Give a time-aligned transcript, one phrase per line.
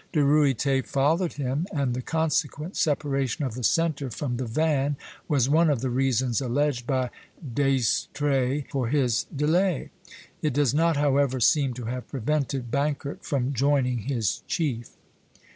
[0.13, 4.97] De Ruyter followed him, and the consequent separation of the centre from the van (B,
[4.97, 7.11] B') was one of the reasons alleged by
[7.53, 9.91] D'Estrées for his delay.
[10.41, 14.89] It does not, however, seem to have prevented Bankert from joining his chief.